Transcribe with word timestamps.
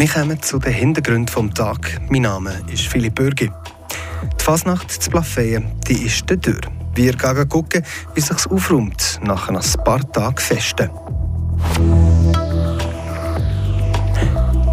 Wir 0.00 0.08
kommen 0.08 0.40
zu 0.40 0.58
den 0.58 0.72
Hintergründen 0.72 1.48
des 1.48 1.54
Tages. 1.54 1.90
Mein 2.08 2.22
Name 2.22 2.58
ist 2.72 2.86
Philipp 2.86 3.16
Bürgi. 3.16 3.50
Die 4.22 4.42
Fasnacht 4.42 4.90
zu 4.90 5.10
Plafeyen, 5.10 5.66
die 5.86 6.06
ist 6.06 6.24
der 6.30 6.40
Tür. 6.40 6.58
Wir 6.94 7.12
gehen 7.12 7.48
gucken, 7.50 7.84
wie 8.14 8.22
sich 8.22 8.46
aufräumt 8.46 9.20
nach 9.22 9.50
ein 9.50 9.60
paar 9.84 10.10
Tagen 10.10 10.38
Festen. 10.38 10.88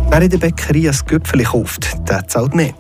Wer 0.10 0.22
in 0.22 0.30
der 0.30 0.38
Bäckerei 0.38 0.90
ein 0.90 0.98
Gipfel 1.06 1.44
kauft, 1.44 1.98
der 2.08 2.26
zahlt 2.30 2.56
mehr. 2.56 2.74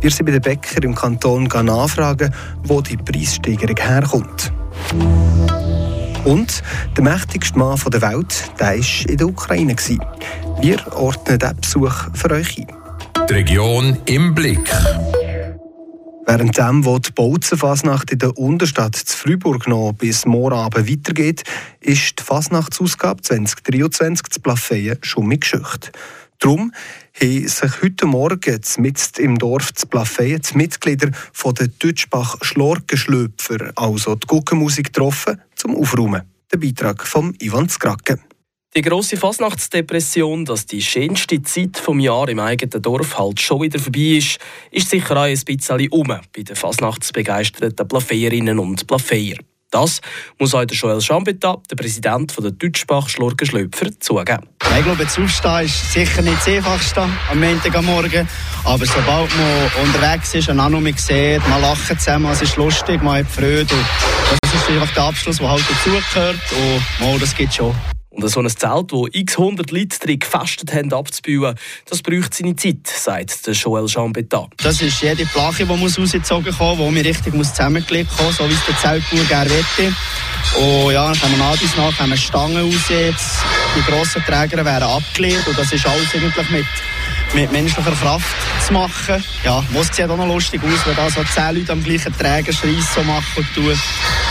Wir 0.00 0.10
sind 0.10 0.24
bei 0.24 0.32
den 0.32 0.40
Bäcker 0.40 0.82
im 0.82 0.94
Kanton 0.94 1.44
nachfragen, 1.44 2.32
wo 2.64 2.80
die 2.80 2.96
Preissteigerung 2.96 3.76
herkommt. 3.76 4.50
Und 6.24 6.62
der 6.96 7.04
mächtigste 7.04 7.58
Mann 7.58 7.78
der 7.92 8.00
Welt, 8.00 8.50
der 8.58 8.78
war 8.78 9.10
in 9.10 9.16
der 9.18 9.26
Ukraine. 9.26 9.76
Wir 10.60 10.78
ordnen 10.96 11.38
diesen 11.38 11.60
Besuch 11.60 12.14
für 12.14 12.30
euch 12.30 12.58
ein. 12.58 12.66
Die 13.28 13.34
Region 13.34 13.98
im 14.06 14.34
Blick. 14.34 14.70
Währenddem, 16.26 16.84
wo 16.84 16.98
die 16.98 17.10
Bauzenfasnacht 17.10 18.10
in 18.12 18.18
der 18.18 18.36
Unterstadt 18.38 18.94
zu 18.94 19.16
Freiburg 19.16 19.66
noch 19.66 19.92
bis 19.92 20.24
morgen 20.24 20.54
Abend 20.54 20.88
weitergeht, 20.90 21.42
ist 21.80 22.18
die 22.18 22.22
Fasnachtsausgabe 22.22 23.22
2023 23.22 24.28
zu 24.28 24.40
Plafeyen 24.40 24.98
schon 25.02 25.26
mit 25.26 25.40
Geschichte. 25.40 25.90
Darum 26.38 26.72
haben 27.20 27.48
sich 27.48 27.82
heute 27.82 28.06
Morgen 28.06 28.60
mit 28.78 29.18
im 29.18 29.38
Dorf 29.38 29.74
zu 29.74 29.86
Plafeyen 29.86 30.40
die 30.42 30.56
Mitglieder 30.56 31.10
von 31.32 31.54
der 31.54 31.68
Deutschbach 31.68 32.36
Schlorgenschlöpfer, 32.42 33.72
also 33.76 34.14
die 34.14 34.26
Guckenmusik, 34.26 34.86
getroffen, 34.86 35.40
zum 35.54 35.76
Aufräumen. 35.76 36.22
Der 36.52 36.58
Beitrag 36.58 37.06
von 37.06 37.34
Ivan 37.40 37.68
Skrake. 37.68 38.18
Die 38.74 38.80
grosse 38.80 39.18
Fasnachtsdepression, 39.18 40.46
dass 40.46 40.64
die 40.64 40.80
schönste 40.80 41.42
Zeit 41.42 41.76
vom 41.76 42.00
Jahr 42.00 42.26
im 42.30 42.38
eigenen 42.38 42.80
Dorf 42.80 43.18
halt 43.18 43.38
schon 43.38 43.60
wieder 43.60 43.78
vorbei 43.78 44.16
ist, 44.16 44.38
ist 44.70 44.88
sicher 44.88 45.14
auch 45.14 45.24
ein 45.24 45.38
bisschen 45.44 45.88
um 45.90 46.06
bei 46.06 46.42
den 46.42 46.56
fasnachtsbegeisterten 46.56 47.86
Plafeierinnen 47.86 48.58
und 48.58 48.86
Plafeier. 48.86 49.36
Das 49.70 50.00
muss 50.38 50.52
der 50.52 50.64
Joel 50.64 51.02
Schambetta, 51.02 51.58
der 51.70 51.76
Präsident 51.76 52.34
der 52.42 52.50
Deutschbach 52.50 53.10
Schlurgenschlöpfer, 53.10 53.90
zugeben. 54.00 54.48
Ich 54.78 54.84
glaube, 54.84 55.04
das 55.04 55.18
Aufstehen 55.18 55.66
ist 55.66 55.92
sicher 55.92 56.22
nicht 56.22 56.38
das 56.38 56.48
Einfachste 56.48 57.02
am 57.30 57.40
Montag 57.40 57.76
am 57.76 57.84
Morgen. 57.84 58.26
Aber 58.64 58.86
sobald 58.86 59.30
man 59.36 59.86
unterwegs 59.86 60.34
ist 60.34 60.48
und 60.48 60.58
auch 60.58 60.70
noch 60.70 60.80
mal 60.80 60.96
sieht, 60.96 61.46
man 61.46 61.60
lacht 61.60 62.00
zusammen, 62.00 62.32
es 62.32 62.40
ist 62.40 62.56
lustig, 62.56 63.02
man 63.02 63.18
hat 63.18 63.30
Freude. 63.30 63.66
Das 63.66 64.54
ist 64.54 64.68
einfach 64.70 64.94
der 64.94 65.02
Abschluss, 65.04 65.36
der 65.36 65.50
halt 65.50 65.64
dazugehört. 65.68 66.40
Und 66.52 67.06
mal, 67.06 67.18
das 67.18 67.34
geht 67.34 67.52
schon. 67.52 67.74
Und 68.12 68.28
so 68.28 68.40
ein 68.40 68.48
Zelt, 68.48 68.92
wo 68.92 69.08
x 69.10 69.38
100 69.38 69.70
Leute 69.70 69.98
drin 69.98 70.18
gefestet 70.18 70.72
haben, 70.74 70.92
abzubauen, 70.92 71.54
das 71.86 72.02
braucht 72.02 72.34
seine 72.34 72.54
Zeit, 72.56 72.86
sagt 72.86 73.46
der 73.46 73.54
Joel 73.54 73.88
Chambetat. 73.88 74.50
Das 74.58 74.82
ist 74.82 75.00
jede 75.00 75.24
Plache, 75.24 75.64
die 75.64 75.76
muss 75.76 75.98
rausgezogen 75.98 76.52
kommen, 76.52 76.78
die 76.78 76.90
mir 76.90 77.04
richtig 77.04 77.32
muss 77.34 77.50
zusammengelegt 77.50 78.10
kommen, 78.16 78.32
so 78.32 78.48
wie 78.48 78.52
es 78.52 78.64
der 78.66 78.76
Zeltbauer 78.76 79.24
gerne 79.24 79.50
möchte. 79.50 79.96
Und 80.58 80.92
ja, 80.92 81.06
dann 81.12 81.22
haben 81.22 81.30
wir 81.30 81.82
nach 81.82 81.98
haben 81.98 82.10
wir 82.10 82.16
Stangen 82.16 82.56
raus 82.58 82.88
jetzt. 82.90 83.38
Die 83.76 83.90
grossen 83.90 84.22
Träger 84.24 84.62
werden 84.62 84.84
abgelehnt 84.84 85.46
und 85.46 85.58
das 85.58 85.72
ist 85.72 85.86
alles 85.86 86.14
eigentlich 86.14 86.50
mit 86.50 86.66
mit 87.34 87.50
menschlicher 87.50 87.92
Kraft 87.92 88.26
zu 88.66 88.72
machen. 88.72 89.24
Ja, 89.44 89.64
es 89.80 89.96
sieht 89.96 90.08
auch 90.08 90.16
noch 90.16 90.26
lustig 90.26 90.60
aus, 90.62 90.86
wenn 90.86 90.96
da 90.96 91.08
so 91.08 91.22
zehn 91.24 91.56
Leute 91.56 91.72
am 91.72 91.82
gleichen 91.82 92.12
Träger 92.12 92.52
Schreiss 92.52 92.94
so 92.94 93.02
machen 93.02 93.24
und 93.36 93.54
tun. 93.54 93.78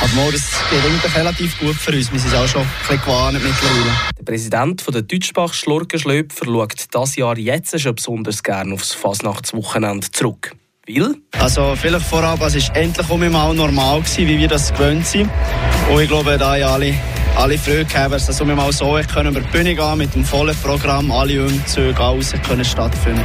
Aber 0.02 0.31
das 0.31 0.49
geht 0.69 0.83
eigentlich 0.83 1.16
relativ 1.16 1.59
gut 1.59 1.75
für 1.75 1.91
uns. 1.91 2.11
Wir 2.11 2.19
sind 2.19 2.35
auch 2.35 2.47
schon 2.47 2.61
ein 2.63 2.67
bisschen 2.80 3.02
gewarnt 3.02 3.33
mittlerweile. 3.33 3.91
Der 4.17 4.23
Präsident 4.23 4.83
der 4.93 5.02
Deutschbach 5.03 5.53
Schlurgenschlöpfer 5.53 6.45
schaut 6.45 6.85
das 6.91 7.16
Jahr 7.16 7.38
jetzt 7.38 7.80
schon 7.80 7.95
besonders 7.95 8.41
gerne 8.41 8.73
aufs 8.73 8.93
Fasnachtswochenende 8.93 10.09
zurück. 10.11 10.55
Weil? 10.88 11.16
Also 11.39 11.76
vielleicht 11.76 12.05
vorab, 12.08 12.42
es 12.42 12.55
war 12.70 12.76
endlich 12.76 13.08
mal 13.08 13.53
normal, 13.53 14.02
gewesen, 14.02 14.27
wie 14.27 14.39
wir 14.39 14.48
das 14.48 14.73
gewöhnt 14.73 15.05
sind. 15.05 15.30
Und 15.92 16.02
ich 16.02 16.08
glaube, 16.08 16.37
da 16.37 16.55
ja 16.55 16.73
alle 16.73 16.95
alle 17.36 17.58
gehabt, 17.58 18.14
dass 18.14 18.39
wir 18.45 18.55
mal 18.55 18.71
so 18.73 18.99
können 19.14 19.31
über 19.31 19.42
die 19.42 19.52
Bühne 19.52 19.76
gehen 19.76 19.97
mit 19.97 20.14
dem 20.14 20.26
vollen 20.26 20.55
Programm, 20.58 21.11
alle 21.11 21.45
Umzüge, 21.45 21.97
alles 21.99 22.33
können 22.45 22.65
stattfinden. 22.65 23.23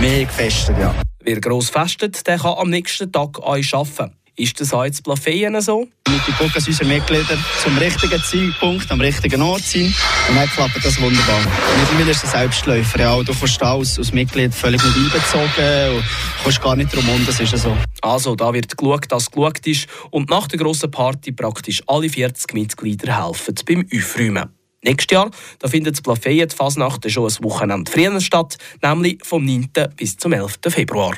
Mehr 0.00 0.24
gefestet, 0.24 0.76
ja. 0.78 0.94
Wer 1.22 1.40
gross 1.40 1.70
festet, 1.70 2.26
der 2.26 2.38
kann 2.38 2.54
am 2.58 2.70
nächsten 2.70 3.10
Tag 3.12 3.38
euch 3.38 3.72
arbeiten. 3.74 4.12
Ist 4.36 4.60
das 4.60 4.74
auch 4.74 4.84
jetzt 4.84 5.04
Plafeyen 5.04 5.60
so? 5.60 5.86
Mit 6.08 6.26
den 6.26 6.34
gucken 6.34 6.64
unsere 6.66 6.88
Mitglieder 6.88 7.38
zum 7.62 7.78
richtigen 7.78 8.20
Zeitpunkt, 8.20 8.90
am 8.90 9.00
richtigen 9.00 9.40
Ort 9.40 9.62
sein. 9.62 9.94
Und 10.28 10.36
dann 10.36 10.48
klappt 10.48 10.84
das 10.84 11.00
wunderbar. 11.00 11.40
Mittlerweile 11.78 12.10
ist 12.10 12.24
es 12.24 12.32
Selbstläufer. 12.32 12.98
Ja, 12.98 13.22
du 13.22 13.32
kommst 13.32 13.62
als, 13.62 13.96
als 13.96 14.12
Mitglied 14.12 14.52
völlig 14.52 14.82
nicht 14.82 14.96
einbezogen 14.96 15.96
und 15.96 16.04
kommst 16.42 16.62
gar 16.62 16.74
nicht 16.74 16.92
drum 16.92 17.08
um, 17.08 17.24
das 17.24 17.38
ist 17.38 17.56
so. 17.56 17.76
Also, 18.02 18.34
da 18.34 18.52
wird 18.52 18.76
geschaut, 18.76 19.10
dass 19.12 19.30
geschaut 19.30 19.64
ist 19.68 19.86
und 20.10 20.28
nach 20.30 20.48
der 20.48 20.58
grossen 20.58 20.90
Party 20.90 21.30
praktisch 21.30 21.84
alle 21.86 22.08
40 22.08 22.54
Mitglieder 22.54 23.24
helfen 23.24 23.54
beim 23.64 23.86
Aufräumen. 23.94 24.48
Nächstes 24.82 25.14
Jahr 25.14 25.30
da 25.60 25.68
findet 25.68 25.94
das 25.94 26.02
Plafeyen 26.02 26.48
die 26.48 26.56
Fasnacht 26.56 27.08
schon 27.08 27.28
ein 27.28 27.44
Wochenende 27.44 27.90
früher 27.90 28.20
statt, 28.20 28.58
nämlich 28.82 29.24
vom 29.24 29.44
9. 29.44 29.70
bis 29.96 30.16
zum 30.16 30.32
11. 30.32 30.58
Februar. 30.68 31.16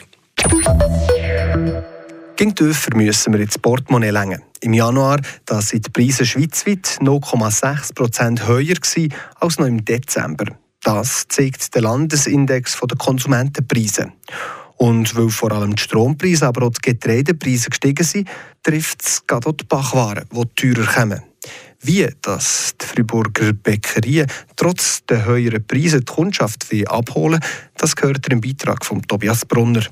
Gegen 2.37 2.55
tiefer 2.55 2.95
müssen 2.95 3.33
wir 3.33 3.41
ins 3.41 3.59
Portemonnaie 3.59 4.11
längen. 4.11 4.43
Im 4.61 4.75
Januar 4.75 5.23
da 5.47 5.63
sind 5.63 5.87
die 5.87 5.91
Preise 5.91 6.27
schweizweit 6.27 6.99
0,6% 7.01 8.47
höher 8.47 8.75
gewesen 8.75 9.15
als 9.41 9.59
noch 9.59 9.67
im 9.67 9.83
Dezember. 9.83 10.45
Das 10.83 11.27
zeigt 11.29 11.75
der 11.75 11.81
Landesindex 11.81 12.79
der 12.79 12.99
Konsumentenpreise. 12.99 14.13
Und 14.77 15.17
weil 15.17 15.31
vor 15.31 15.51
allem 15.51 15.77
die 15.77 15.83
Strompreise, 15.83 16.47
aber 16.47 16.67
auch 16.67 16.73
die 16.73 16.93
Getreidepreise 16.93 17.71
gestiegen 17.71 18.05
sind, 18.05 18.29
trifft 18.63 19.01
es 19.01 19.27
gerade 19.27 19.49
auch 19.49 19.53
die 19.53 19.65
Bachwaren, 19.65 20.27
die 20.31 20.73
teurer 20.75 20.87
kommen. 20.93 21.23
Wie 21.81 22.07
das 22.21 22.75
die 22.79 22.85
Friburger 22.85 23.55
Bäckerien 23.55 24.27
trotz 24.57 25.07
der 25.07 25.25
höheren 25.25 25.67
Preise 25.67 26.01
die 26.01 26.05
Kundschaft 26.05 26.67
abholen 26.87 27.41
das 27.79 27.97
gehört 27.97 28.29
im 28.29 28.43
Beitrag 28.43 28.85
von 28.85 29.01
Tobias 29.01 29.47
Brunner. 29.47 29.87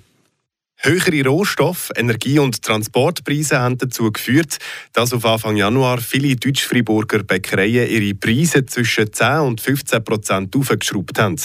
Höhere 0.87 1.25
Rohstoff-, 1.25 1.91
Energie- 1.97 2.39
und 2.39 2.61
Transportpreise 2.61 3.59
haben 3.59 3.79
dazu 3.79 4.13
geführt, 4.13 4.59
dass 4.93 5.15
auf 5.15 5.25
Anfang 5.25 5.57
Januar 5.57 5.99
viele 5.99 6.37
Deutsch-Friburger 6.37 7.23
Bäckereien 7.23 7.89
ihre 7.89 8.15
Preise 8.15 8.67
zwischen 8.67 9.11
10 9.11 9.39
und 9.39 9.63
15 9.63 10.05
Prozent 10.05 10.55
aufgeschraubt 10.55 11.19
haben. 11.19 11.41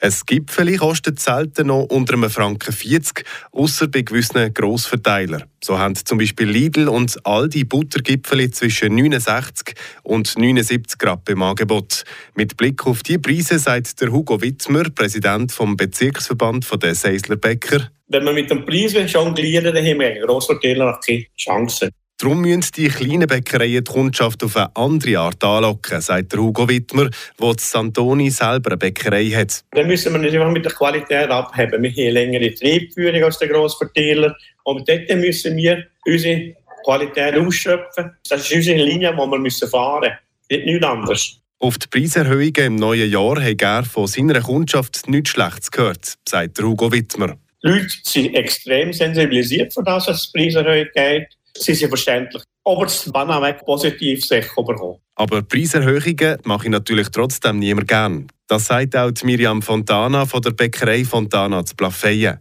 Ein 0.00 0.14
Gipfeli 0.24 0.76
kostet 0.76 1.20
selten 1.20 1.66
noch 1.66 1.82
unter 1.90 2.14
einem 2.14 2.30
Franken 2.30 2.72
40, 2.72 3.26
außer 3.52 3.88
bei 3.88 4.00
gewissen 4.00 4.54
Grossverteilern. 4.54 5.44
So 5.62 5.78
haben 5.78 5.94
zum 5.94 6.16
Beispiel 6.16 6.48
Lidl 6.48 6.88
und 6.88 7.14
Aldi 7.26 7.64
Buttergipfeli 7.64 8.50
zwischen 8.52 8.94
69 8.94 9.74
und 10.02 10.38
79 10.38 10.98
Grad 10.98 11.28
im 11.28 11.42
Angebot. 11.42 12.04
Mit 12.34 12.56
Blick 12.56 12.86
auf 12.86 13.02
die 13.02 13.18
Preise 13.18 13.58
sagt 13.58 14.00
der 14.00 14.10
Hugo 14.12 14.40
Wittmer, 14.40 14.84
Präsident 14.84 15.52
vom 15.52 15.76
Bezirksverband 15.76 16.66
der 16.82 16.94
Seisler 16.94 17.36
Bäcker, 17.36 17.90
wenn 18.08 18.24
wir 18.24 18.32
mit 18.32 18.50
dem 18.50 18.64
Preis 18.64 18.94
jonglieren 19.12 19.74
dann 19.74 19.84
haben 19.84 20.00
wir 20.00 20.26
Grossverteiler 20.26 20.98
keine 21.04 21.26
Chance. 21.36 21.90
Darum 22.20 22.40
müssen 22.40 22.72
die 22.76 22.88
kleinen 22.88 23.28
Bäckereien 23.28 23.84
die 23.84 23.92
Kundschaft 23.92 24.42
auf 24.42 24.56
eine 24.56 24.74
andere 24.74 25.20
Art 25.20 25.44
anlocken, 25.44 26.00
sagt 26.00 26.36
Hugo 26.36 26.68
Wittmer, 26.68 27.10
der 27.40 27.54
Santoni 27.58 28.30
selber 28.30 28.70
eine 28.70 28.76
Bäckerei 28.76 29.26
hat. 29.26 29.62
Dann 29.70 29.86
müssen 29.86 30.12
wir 30.12 30.18
nicht 30.18 30.34
einfach 30.34 30.50
mit 30.50 30.64
der 30.64 30.72
Qualität 30.72 31.30
abheben. 31.30 31.80
Wir 31.80 31.90
haben 31.90 32.00
eine 32.00 32.10
längere 32.10 32.52
Triebführung 32.54 33.22
als 33.22 33.38
der 33.38 33.46
Grossverteiler. 33.46 34.34
Und 34.64 34.88
dort 34.88 35.08
müssen 35.10 35.56
wir 35.56 35.86
unsere 36.04 36.56
Qualität 36.84 37.36
ausschöpfen. 37.36 38.10
Das 38.28 38.40
ist 38.40 38.52
unsere 38.52 38.82
Linie, 38.82 39.12
die 39.12 39.16
wir 39.16 39.38
müssen 39.38 39.68
fahren 39.68 40.10
müssen. 40.50 40.64
Nicht 40.64 40.84
anderes. 40.84 41.40
Auf 41.60 41.78
die 41.78 41.86
Preiserhöhungen 41.86 42.54
im 42.56 42.76
neuen 42.76 43.10
Jahr 43.10 43.40
hat 43.40 43.62
er 43.62 43.84
von 43.84 44.08
seiner 44.08 44.40
Kundschaft 44.40 45.08
nichts 45.08 45.30
Schlechtes 45.30 45.70
gehört, 45.70 46.14
sagt 46.28 46.60
Hugo 46.60 46.90
Wittmer. 46.90 47.36
Die 47.62 47.68
Leute 47.68 47.88
sind 48.04 48.34
extrem 48.34 48.92
sensibilisiert 48.92 49.74
für 49.74 49.82
das, 49.82 50.06
was 50.06 50.30
die 50.30 50.38
Preiserhöhung 50.38 50.86
geht. 50.94 51.28
Sie 51.56 51.74
sind 51.74 51.88
verständlich. 51.88 52.42
Aber 52.64 52.86
es 52.86 53.10
kann 53.12 53.30
auch 53.30 53.64
positiv 53.64 54.24
sich 54.24 54.46
überkommen. 54.56 54.98
Aber 55.16 55.42
Preiserhöhungen 55.42 56.38
mache 56.44 56.64
ich 56.66 56.70
natürlich 56.70 57.08
trotzdem 57.08 57.58
niemand 57.58 57.88
gern. 57.88 58.28
Das 58.46 58.66
sagt 58.66 58.94
auch 58.94 59.10
Miriam 59.24 59.60
Fontana 59.60 60.24
von 60.24 60.40
der 60.40 60.52
Bäckerei 60.52 61.04
Fontana 61.04 61.64
zu 61.64 61.74
Plafeyen. 61.74 62.38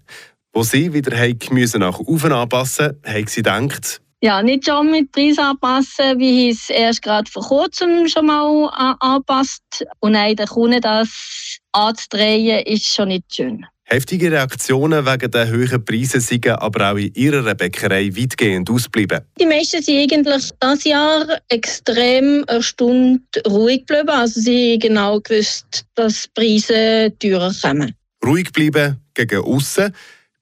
Wo 0.53 0.63
sie 0.63 0.93
wieder 0.93 1.15
müssen 1.51 1.79
nach 1.79 1.99
oben 1.99 2.31
anpassen, 2.31 3.01
hat 3.03 3.29
sie 3.29 3.41
gedacht, 3.41 4.01
ja, 4.19 4.41
nicht 4.41 4.65
schon 4.65 4.89
mit 4.89 5.11
Preis 5.11 5.37
anpassen, 5.37 6.17
wie 6.17 6.49
ich 6.49 6.57
es 6.57 6.69
erst 6.71 7.03
gerade 7.03 7.29
vor 7.29 7.43
kurzem 7.43 8.07
schon 8.07 8.25
mal 8.25 8.95
anpasst. 8.99 9.85
Und 9.99 10.13
nein, 10.13 10.35
der 10.35 10.47
Kunde 10.47 10.81
das 10.81 11.59
anzudrehen, 11.71 12.65
ist 12.65 12.91
schon 12.91 13.09
nicht 13.09 13.35
schön. 13.35 13.65
Heftige 13.89 14.29
Reaktionen 14.29 15.05
wegen 15.05 15.31
der 15.31 15.49
hohen 15.49 15.85
Preise 15.85 16.19
sind 16.19 16.45
aber 16.45 16.91
auch 16.91 16.97
in 16.97 17.13
ihrer 17.13 17.55
Bäckerei 17.55 18.11
weitgehend 18.13 18.69
ausgeblieben. 18.69 19.21
Die 19.39 19.45
meisten 19.45 19.81
sind 19.81 20.13
eigentlich 20.13 20.51
dieses 20.61 20.83
Jahr 20.83 21.39
extrem 21.47 22.43
erstaunt 22.47 23.21
ruhig 23.47 23.85
geblieben. 23.85 24.09
Also 24.09 24.41
sie 24.41 24.73
haben 24.73 24.79
genau 24.81 25.21
gewusst, 25.21 25.85
dass 25.95 26.23
die 26.23 26.29
Preise 26.35 27.13
teurer 27.17 27.53
kommen. 27.61 27.95
Ruhig 28.25 28.51
bleiben 28.51 28.97
gegen 29.13 29.41
aussen. 29.41 29.95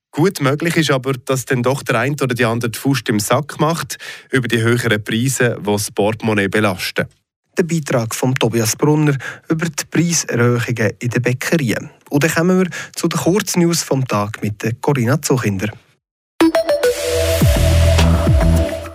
Gut 0.10 0.42
möglich 0.42 0.78
ist 0.78 0.90
aber, 0.90 1.14
dass 1.14 1.46
dann 1.46 1.62
doch 1.62 1.84
der 1.84 2.00
eine 2.00 2.16
oder 2.16 2.34
die 2.34 2.46
andere 2.46 2.72
die 2.72 2.80
Faust 2.80 3.08
im 3.10 3.20
Sack 3.20 3.60
macht 3.60 3.98
über 4.32 4.48
die 4.48 4.64
höheren 4.64 5.04
Preise, 5.04 5.58
die 5.60 5.72
das 5.72 5.92
Portemonnaie 5.92 6.48
belasten. 6.48 7.06
Der 7.56 7.64
Beitrag 7.64 8.16
von 8.16 8.34
Tobias 8.34 8.76
Brunner 8.76 9.16
über 9.50 9.68
die 9.68 9.86
Preiserhöhungen 9.92 10.94
in 10.98 11.10
den 11.10 11.22
Bäckerien. 11.22 11.92
Und 12.16 12.24
dann 12.24 12.32
kommen 12.32 12.60
wir 12.60 12.70
zu 12.96 13.10
den 13.10 13.20
Kurznews 13.20 13.84
vom 13.84 14.08
Tag 14.08 14.42
mit 14.42 14.82
Corinna 14.82 15.22
Zuchinder. 15.22 15.68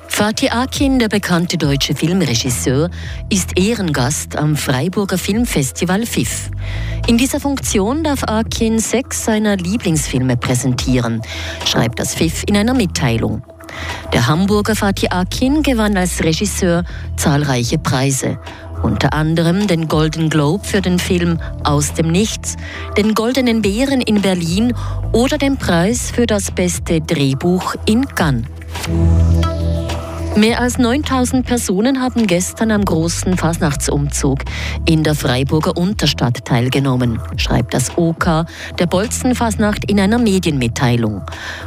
Fatih 0.09 0.51
Akin, 0.51 0.99
der 0.99 1.09
bekannte 1.09 1.59
deutsche 1.59 1.95
Filmregisseur, 1.95 2.89
ist 3.29 3.59
Ehrengast 3.59 4.37
am 4.37 4.57
Freiburger 4.57 5.19
Filmfestival 5.19 6.07
FIF. 6.07 6.51
In 7.09 7.19
dieser 7.19 7.41
Funktion 7.41 8.05
darf 8.05 8.25
Akin 8.25 8.79
sechs 8.79 9.27
seiner 9.27 9.59
Lieblingsfilme 9.59 10.39
präsentieren, 10.39 11.21
schreibt 11.67 11.99
das 11.99 12.15
FIF 12.15 12.45
in 12.47 12.57
einer 12.57 12.73
Mitteilung. 12.73 13.43
Der 14.15 14.29
Hamburger 14.29 14.75
Fatih 14.75 15.13
Akin 15.13 15.63
gewann 15.63 15.99
als 15.99 16.25
Regisseur 16.25 16.85
zahlreiche 17.17 17.77
Preise, 17.77 18.39
unter 18.83 19.13
anderem 19.13 19.67
den 19.67 19.89
Golden 19.89 20.31
Globe 20.31 20.65
für 20.65 20.81
den 20.81 20.99
Film 20.99 21.39
Aus 21.65 21.95
dem 21.95 22.11
Nichts, 22.11 22.57
den 22.97 23.15
Goldenen 23.15 23.63
Bären 23.63 24.01
in 24.01 24.23
Berlin 24.23 24.75
oder 25.13 25.39
den 25.39 25.57
Preis 25.57 26.11
für 26.11 26.27
das 26.27 26.51
beste 26.51 27.01
Drehbuch 27.01 27.75
in 27.87 28.07
Cannes. 28.07 28.47
Mehr 30.37 30.61
als 30.61 30.79
9000 30.79 31.45
Personen 31.45 32.01
haben 32.01 32.27
gestern 32.27 32.71
am 32.71 32.85
großen 32.85 33.37
Fasnachtsumzug 33.37 34.45
in 34.87 35.03
der 35.03 35.15
Freiburger 35.15 35.77
Unterstadt 35.77 36.45
teilgenommen, 36.45 37.21
schreibt 37.37 37.75
das 37.75 37.99
OK 37.99 38.47
der 38.79 38.87
Bolzenfasnacht 38.87 39.91
in 39.91 39.99
einer 39.99 40.19
Medienmitteilung. 40.19 41.23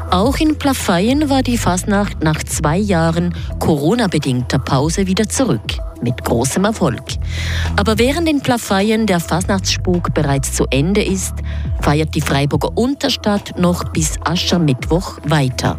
Auch 0.10 0.38
in 0.38 0.58
Plafeyen 0.58 1.30
war 1.30 1.44
die 1.44 1.58
Fasnacht 1.58 2.24
nach 2.24 2.42
zwei 2.44 2.78
Jahren 2.78 3.36
Corona-bedingter 3.60 4.60
Pause 4.60 5.08
wieder 5.08 5.28
zurück 5.28 5.78
mit 6.02 6.24
großem 6.24 6.64
Erfolg. 6.66 7.04
Aber 7.76 7.98
während 7.98 8.30
in 8.30 8.42
Plafeyen 8.42 9.06
der 9.06 9.20
Fasnachtsspuk 9.20 10.14
bereits 10.14 10.54
zu 10.54 10.66
Ende 10.70 11.04
ist, 11.04 11.34
feiert 11.82 12.16
die 12.16 12.22
Freiburger 12.22 12.76
Unterstadt 12.76 13.60
noch 13.60 13.84
bis 13.90 14.18
Aschermittwoch 14.24 15.20
weiter. 15.26 15.78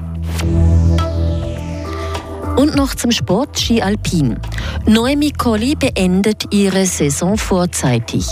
Und 2.56 2.76
noch 2.76 2.94
zum 2.94 3.10
Sport 3.10 3.58
Ski 3.58 3.82
Alpin. 3.82 4.38
Noemi 4.86 5.32
Colli 5.32 5.74
beendet 5.74 6.44
ihre 6.52 6.86
Saison 6.86 7.36
vorzeitig. 7.36 8.26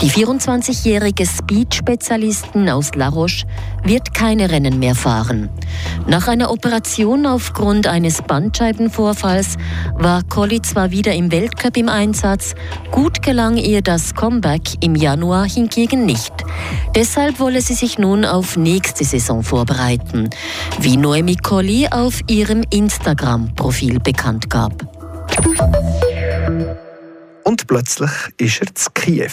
Die 0.00 0.10
24-jährige 0.10 1.26
Speed-Spezialistin 1.26 2.70
aus 2.70 2.94
La 2.94 3.08
Roche 3.08 3.46
wird 3.84 4.14
keine 4.14 4.50
Rennen 4.50 4.78
mehr 4.78 4.94
fahren. 4.94 5.50
Nach 6.06 6.28
einer 6.28 6.50
Operation 6.50 7.26
aufgrund 7.26 7.86
eines 7.86 8.22
Bandscheibenvorfalls 8.22 9.56
war 9.94 10.22
Colli 10.22 10.62
zwar 10.62 10.90
wieder 10.90 11.12
im 11.14 11.30
Weltcup 11.30 11.76
im 11.76 11.88
Einsatz, 11.88 12.54
gut 12.90 13.22
gelang 13.22 13.56
ihr 13.56 13.82
das 13.82 14.14
Comeback 14.14 14.62
im 14.80 14.94
Januar 14.94 15.48
hingegen 15.48 16.06
nicht. 16.06 16.32
Deshalb 16.94 17.38
wolle 17.38 17.60
sie 17.60 17.74
sich 17.74 17.98
nun 17.98 18.24
auf 18.24 18.56
nächste 18.56 19.04
Saison 19.04 19.42
vorbereiten, 19.42 20.30
wie 20.80 20.96
Noemi 20.96 21.36
Colli 21.36 21.88
auf 21.88 22.20
ihrem 22.28 22.62
Instagram-Profil 23.58 23.98
bekannt 24.00 24.48
gab. 24.48 24.86
Und 27.44 27.66
plötzlich 27.66 28.10
war 28.10 28.66
er 28.66 28.74
zu 28.74 28.90
Kiew. 28.94 29.30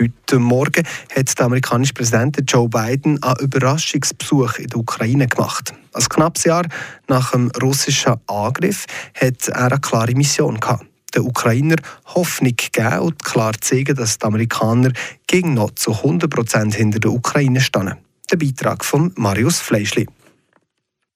Heute 0.00 0.38
Morgen 0.38 0.86
hat 1.14 1.38
der 1.38 1.46
amerikanische 1.46 1.94
Präsident 1.94 2.38
Joe 2.46 2.68
Biden 2.68 3.20
einen 3.22 3.36
Überraschungsbesuch 3.40 4.58
in 4.58 4.68
der 4.68 4.78
Ukraine 4.78 5.26
gemacht. 5.26 5.74
Ein 5.92 6.04
knappes 6.04 6.44
Jahr 6.44 6.66
nach 7.08 7.32
dem 7.32 7.50
russischen 7.60 8.14
Angriff 8.26 8.86
hat 9.14 9.48
er 9.48 9.64
eine 9.64 9.80
klare 9.80 10.14
Mission 10.14 10.60
gehabt. 10.60 10.86
Den 11.14 11.22
Ukrainer 11.22 11.76
Hoffnung 12.14 12.54
geben 12.54 12.98
und 12.98 13.24
klar 13.24 13.54
zeigen, 13.60 13.96
dass 13.96 14.18
die 14.18 14.26
Amerikaner 14.26 14.92
gegen 15.26 15.54
noch 15.54 15.70
zu 15.70 15.92
100% 15.92 16.74
hinter 16.74 17.00
der 17.00 17.12
Ukraine 17.12 17.60
stehen. 17.60 17.94
Der 18.30 18.36
Beitrag 18.36 18.84
von 18.84 19.12
Marius 19.16 19.58
Fleischli. 19.58 20.06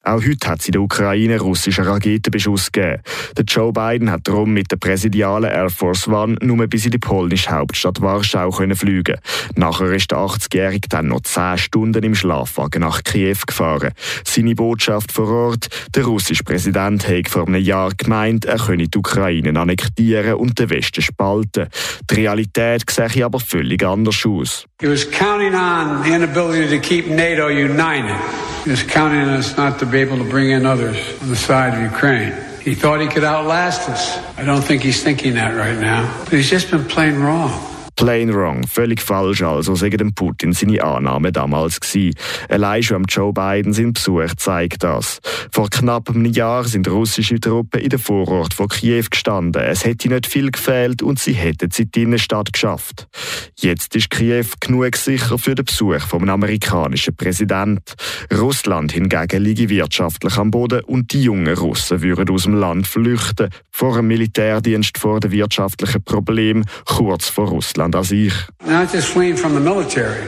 Auch 0.04 0.20
heute 0.20 0.49
hat 0.49 0.58
es 0.58 0.66
in 0.66 0.72
der 0.72 0.81
Ukraine 0.81 1.38
russischen 1.38 1.84
Raketenbeschuss 1.84 2.72
gegeben. 2.72 3.02
Der 3.37 3.44
Joe 3.44 3.72
Biden 3.72 4.10
hat 4.10 4.26
darum 4.26 4.52
mit 4.52 4.69
der 4.72 4.76
präsidialen 4.76 5.49
Air 5.49 5.70
Force 5.70 6.08
One 6.08 6.37
nur 6.43 6.66
bis 6.66 6.84
in 6.87 6.90
die 6.90 6.99
polnische 6.99 7.50
Hauptstadt 7.50 8.02
Warschau 8.02 8.50
können 8.50 8.75
fliegen. 8.75 9.19
Nachher 9.54 9.93
ist 9.93 10.10
der 10.10 10.19
80-Jährige 10.19 10.88
dann 10.88 11.06
noch 11.06 11.20
10 11.20 11.56
Stunden 11.58 12.02
im 12.02 12.16
Schlafwagen 12.16 12.81
nach 12.81 13.04
Kiew 13.04 13.37
gefahren. 13.46 13.93
Seine 14.26 14.56
Botschaft 14.56 15.12
vor 15.12 15.28
Ort, 15.28 15.69
der 15.94 16.04
russische 16.04 16.43
Präsident 16.43 17.06
hat 17.06 17.28
vor 17.28 17.46
einem 17.46 17.62
Jahr 17.62 17.93
gemeint, 17.96 18.44
er 18.44 18.58
könne 18.58 18.88
die 18.88 18.99
Ukraine 18.99 19.56
annektieren 19.56 20.34
und 20.34 20.58
den 20.58 20.70
Westen 20.70 21.02
spalten. 21.02 21.69
Die 22.10 22.14
Realität 22.16 22.90
sehe 22.90 23.25
aber 23.25 23.38
völlig 23.38 23.84
anders 23.84 24.26
aus. 24.26 24.66
He 24.81 24.88
was 24.88 25.08
counting 25.08 25.54
on 25.54 26.02
the 26.02 26.12
inability 26.12 26.66
to 26.66 26.82
keep 26.82 27.06
NATO 27.08 27.46
united. 27.46 28.16
He 28.64 28.70
was 28.70 28.84
counting 28.84 29.22
on 29.22 29.37
us 29.37 29.56
not 29.56 29.78
to 29.78 29.87
be 29.92 30.00
able 30.00 30.18
to 30.18 30.24
bring 30.24 30.50
in 30.50 30.64
others 30.64 30.96
on 31.22 31.28
the 31.28 31.36
side 31.36 31.74
of 31.74 31.92
Ukraine. 31.92 32.32
He 32.62 32.74
thought 32.74 33.00
he 33.00 33.08
could 33.08 33.24
outlast 33.24 33.88
us. 33.88 34.18
I 34.38 34.44
don't 34.44 34.62
think 34.62 34.82
he's 34.82 35.02
thinking 35.02 35.34
that 35.34 35.54
right 35.54 35.78
now. 35.78 36.12
But 36.24 36.32
he's 36.32 36.48
just 36.48 36.70
been 36.70 36.84
plain 36.86 37.16
wrong. 37.16 37.71
Plain 37.96 38.34
wrong, 38.34 38.66
völlig 38.66 39.00
falsch 39.00 39.42
also, 39.42 39.74
sagen 39.74 39.98
dem 39.98 40.14
Putin 40.14 40.52
seine 40.52 40.82
Annahme 40.82 41.30
damals 41.30 41.80
gewesen. 41.80 42.14
Allein 42.48 42.82
schon 42.82 42.96
am 42.96 43.04
Joe 43.04 43.32
Biden 43.32 43.72
sein 43.72 43.92
Besuch 43.92 44.34
zeigt 44.36 44.82
das. 44.82 45.20
Vor 45.50 45.68
knapp 45.70 46.10
einem 46.10 46.24
Jahr 46.26 46.64
sind 46.64 46.88
russische 46.88 47.38
Truppen 47.38 47.80
in 47.80 47.90
der 47.90 47.98
Vorort 47.98 48.54
von 48.54 48.68
Kiew 48.68 49.04
gestanden. 49.10 49.62
Es 49.62 49.84
hätte 49.84 50.08
nicht 50.08 50.26
viel 50.26 50.50
gefehlt 50.50 51.02
und 51.02 51.18
sie 51.18 51.34
hätten 51.34 51.70
sie 51.70 51.86
die 51.86 52.02
Innenstadt 52.02 52.52
geschafft. 52.52 53.08
Jetzt 53.56 53.94
ist 53.94 54.10
Kiew 54.10 54.46
genug 54.60 54.96
sicher 54.96 55.38
für 55.38 55.54
den 55.54 55.64
Besuch 55.64 56.00
vom 56.00 56.28
amerikanischen 56.28 57.14
Präsident. 57.14 57.94
Russland 58.32 58.92
hingegen 58.92 59.42
liege 59.42 59.68
wirtschaftlich 59.68 60.36
am 60.38 60.50
Boden 60.50 60.82
und 60.84 61.12
die 61.12 61.22
jungen 61.22 61.56
Russen 61.56 62.02
würden 62.02 62.30
aus 62.30 62.44
dem 62.44 62.54
Land 62.54 62.86
flüchten 62.86 63.50
vor 63.70 63.96
dem 63.96 64.08
Militärdienst, 64.08 64.98
vor 64.98 65.20
den 65.20 65.32
wirtschaftlichen 65.32 66.02
Problemen 66.02 66.64
kurz 66.84 67.28
vor 67.28 67.48
Russland. 67.48 67.91
Sich. 68.00 68.32
Not 68.64 68.90
just 68.90 69.12
fleeing 69.12 69.36
from 69.36 69.54
the 69.54 69.61
military, 69.61 70.26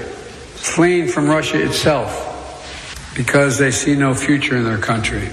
fleeing 0.56 1.08
from 1.08 1.26
Russia 1.28 1.64
itself, 1.64 2.12
because 3.16 3.58
they 3.58 3.70
see 3.70 3.94
no 3.94 4.14
future 4.14 4.56
in 4.56 4.64
their 4.64 4.78
country. 4.78 5.28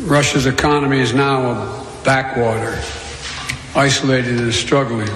Russia's 0.00 0.46
economy 0.46 1.00
is 1.00 1.14
now 1.14 1.50
a 1.50 1.86
backwater, 2.04 2.78
isolated 3.74 4.40
and 4.40 4.52
struggling. 4.52 5.08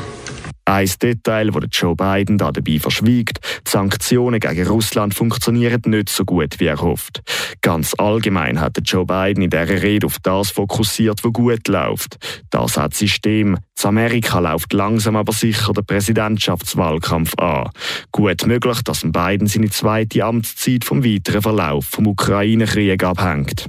Ein 0.71 0.89
Detail, 1.03 1.51
das 1.51 1.65
Joe 1.73 1.97
Biden 1.97 2.39
da 2.39 2.53
dabei 2.53 2.79
verschwiegt, 2.79 3.41
die 3.67 3.71
Sanktionen 3.73 4.39
gegen 4.39 4.69
Russland 4.69 5.15
funktionieren 5.15 5.83
nicht 5.87 6.09
so 6.11 6.25
gut, 6.25 6.61
wie 6.61 6.67
er 6.67 6.81
hofft. 6.81 7.23
Ganz 7.61 7.93
allgemein 7.99 8.61
hat 8.61 8.79
Joe 8.85 9.05
Biden 9.05 9.43
in 9.43 9.51
dieser 9.51 9.83
Rede 9.83 10.07
auf 10.07 10.19
das 10.23 10.53
fokussiert, 10.53 11.25
was 11.25 11.33
gut 11.33 11.67
läuft. 11.67 12.19
Das 12.51 12.77
hat 12.77 12.95
System. 12.95 13.57
In 13.83 13.89
Amerika 13.89 14.39
läuft 14.39 14.73
langsam 14.73 15.17
aber 15.17 15.33
sicher 15.33 15.73
der 15.73 15.83
Präsidentschaftswahlkampf 15.83 17.37
an. 17.37 17.71
Gut 18.13 18.47
möglich, 18.47 18.81
dass 18.83 19.03
Biden 19.03 19.49
seine 19.49 19.71
zweite 19.71 20.25
Amtszeit 20.25 20.85
vom 20.85 21.05
weiteren 21.05 21.43
Verlauf 21.43 21.87
vom 21.87 22.07
Ukraine-Krieg 22.07 23.03
abhängt. 23.03 23.67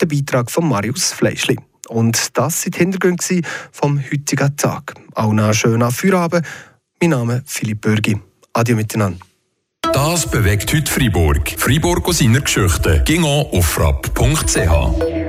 Der 0.00 0.06
Beitrag 0.06 0.48
von 0.52 0.68
Marius 0.68 1.12
Fleischli. 1.12 1.56
Und 1.88 2.36
das 2.36 2.62
sind 2.62 2.74
die 2.74 2.78
Hintergründe 2.80 3.42
vom 3.72 4.00
heutigen 4.00 4.56
Tag. 4.56 4.94
Auch 5.14 5.32
noch 5.32 5.44
einen 5.44 5.54
schönen 5.54 5.90
Feierabend. 5.90 6.46
Mein 7.00 7.10
Name 7.10 7.36
ist 7.36 7.50
Philipp 7.50 7.80
Bürgi. 7.80 8.20
Adieu 8.52 8.76
miteinander. 8.76 9.18
Das 9.92 10.26
bewegt 10.30 10.72
heute 10.74 10.90
Freiburg. 10.90 11.54
Freiburg 11.56 12.08
aus 12.08 12.18
seiner 12.18 12.40
Geschichte. 12.40 13.02
Ging 13.04 13.24
auf 13.24 13.66
frapp.ch. 13.66 15.25